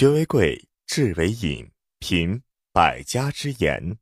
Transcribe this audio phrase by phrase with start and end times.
[0.00, 2.40] 学为贵，智为引，品
[2.72, 3.98] 百家之言。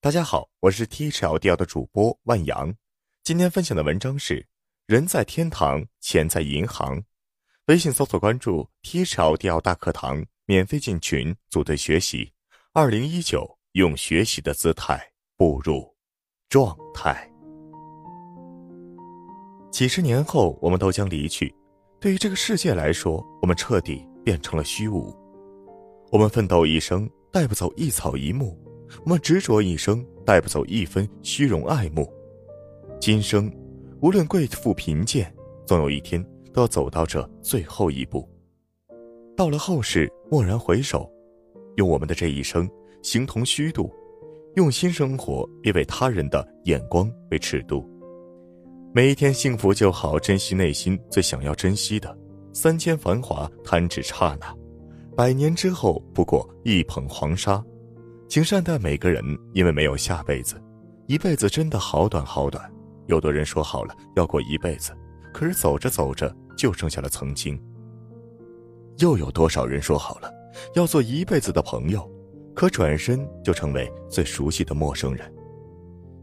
[0.00, 2.74] 大家好，我是 T H L D L 的主播万阳。
[3.22, 4.44] 今天分享的文章是：
[4.86, 7.00] 人在天堂，钱在银行。
[7.66, 12.32] 微信搜索关注 T H L D L 大课堂，免费进群组队学习。
[12.72, 15.00] 二零一九，用学习的姿态
[15.36, 15.94] 步入
[16.48, 17.30] 状态。
[19.70, 21.54] 几十年后，我们都将离去。
[22.00, 24.04] 对于这个世界来说，我们彻底。
[24.28, 25.10] 变成了虚无。
[26.12, 28.54] 我们奋斗一生，带不走一草一木；
[29.06, 32.06] 我们执着一生，带不走一分虚荣爱慕。
[33.00, 33.50] 今生，
[34.02, 38.28] 无论贵富贫贱，总有一天都要走到这最后一步。
[39.34, 41.10] 到了后世，蓦然回首，
[41.76, 42.68] 用我们的这一生，
[43.02, 43.90] 形同虚度，
[44.56, 47.82] 用心生活，别为他人的眼光为尺度。
[48.92, 52.14] 每一天幸福就好，珍惜内心最想要珍惜的。
[52.52, 54.54] 三千繁华弹指刹那，
[55.16, 57.62] 百年之后不过一捧黄沙。
[58.28, 60.62] 请善待每个人，因为没有下辈子。
[61.06, 62.70] 一辈子真的好短好短。
[63.06, 64.92] 有的人说好了要过一辈子，
[65.32, 67.58] 可是走着走着就剩下了曾经。
[68.98, 70.30] 又有多少人说好了
[70.74, 72.06] 要做一辈子的朋友，
[72.54, 75.32] 可转身就成为最熟悉的陌生人。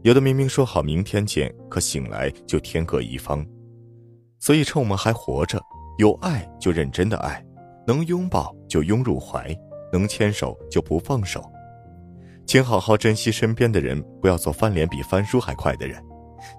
[0.02, 3.44] 有的明明说好明天见，可醒来就天各一方。
[4.38, 5.60] 所以趁我们还活着。
[5.98, 7.44] 有爱就认真的爱，
[7.86, 9.56] 能拥抱就拥入怀，
[9.92, 11.42] 能牵手就不放手。
[12.46, 16.00] 请好好珍惜身边的人，不要做翻脸比翻书还快的人。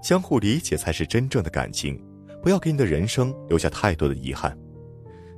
[0.02, 1.98] 相互理解才是真正的感情，
[2.42, 4.56] 不要给你的人生留下太多的遗憾。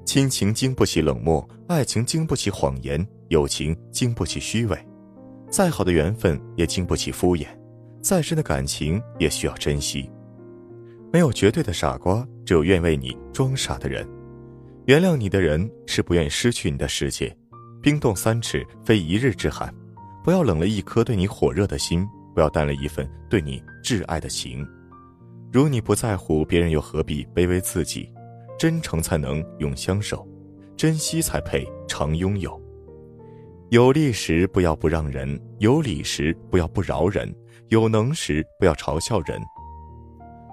[0.05, 4.79] 亲情经不起冷漠，爱情经不起谎言，友情经不起虚伪。
[5.51, 7.47] 再好的缘分也经不起敷衍，
[8.03, 10.11] 再深的感情也需要珍惜。
[11.13, 14.05] 没有绝对的傻瓜，只有愿为你装傻的人。
[14.87, 17.33] 原谅你的人是不愿失去你的世界。
[17.81, 19.73] 冰冻三尺，非一日之寒。
[20.25, 24.67] 不要冷了一颗对你火热的心，不要淡了一份对你挚爱的情。
[25.53, 28.13] 如你不在乎，别人又何必卑微自己？
[28.59, 30.27] 真诚才能永相守，
[30.77, 32.61] 珍惜才配常拥有。
[33.69, 37.33] 有利时不要不让人，有理时不要不饶人，
[37.69, 39.41] 有能时不要嘲笑人。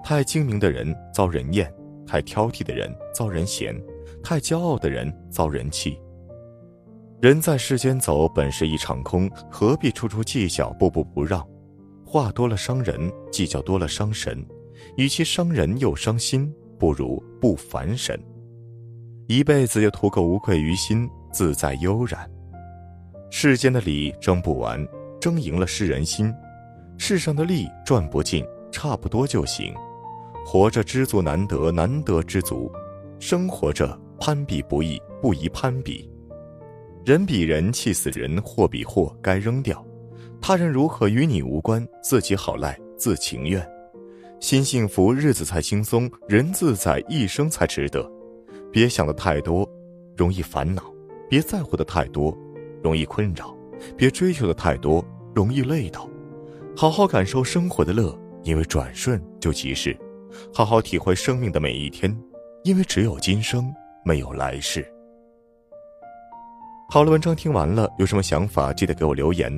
[0.04, 1.68] 太精明的人遭人厌，
[2.08, 3.78] 太挑剔的人遭人嫌，
[4.24, 6.00] 太骄傲的人遭人气。
[7.20, 11.46] 人在世间走，本是一场空，何必处处计较，步步不让？
[12.06, 14.42] 话多了伤人，计较多了伤神。
[14.96, 18.18] 与其伤人又伤心，不如不烦神。
[19.26, 22.30] 一辈子就图个无愧于心，自在悠然。
[23.30, 24.82] 世间的理争不完，
[25.20, 26.32] 争赢了是人心；
[26.96, 28.42] 世上的利赚不尽，
[28.72, 29.74] 差不多就行。
[30.50, 32.72] 活着知足难得，难得知足；
[33.20, 36.10] 生活着攀比不易，不宜攀比。
[37.04, 39.84] 人比人气死人，货比货该扔掉。
[40.40, 43.62] 他人如何与你无关，自己好赖自情愿。
[44.40, 48.10] 心幸福，日子才轻松；人自在，一生才值得。
[48.72, 49.68] 别想的太多，
[50.16, 50.82] 容易烦恼；
[51.28, 52.34] 别在乎的太多，
[52.82, 53.54] 容易困扰；
[53.98, 55.04] 别追求的太多，
[55.34, 56.08] 容易累倒。
[56.74, 59.94] 好好感受生活的乐，因为转瞬就即逝。
[60.52, 62.14] 好好体会生命的每一天，
[62.64, 63.72] 因为只有今生，
[64.04, 64.86] 没有来世。
[66.90, 69.52] 好了，文章听完了，有什么想法记得给我留言，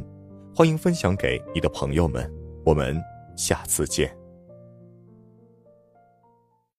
[0.55, 2.29] 欢迎分享给你的朋友们。
[2.65, 3.01] 我们
[3.37, 4.20] 下次见。